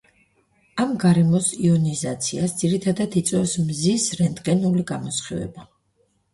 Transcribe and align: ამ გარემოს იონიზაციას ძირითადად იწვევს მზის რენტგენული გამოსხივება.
ამ 0.83 0.95
გარემოს 1.03 1.49
იონიზაციას 1.65 2.57
ძირითადად 2.63 3.19
იწვევს 3.23 3.55
მზის 3.69 4.09
რენტგენული 4.25 4.89
გამოსხივება. 4.95 5.71